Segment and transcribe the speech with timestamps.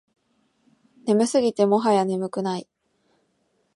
[1.05, 2.67] 眠すぎてもはや眠くない